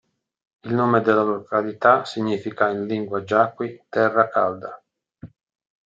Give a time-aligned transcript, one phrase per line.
[0.63, 4.83] Il nome della località significa in lingua yaqui "terra calda".